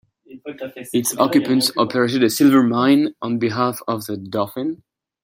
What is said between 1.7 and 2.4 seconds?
operated a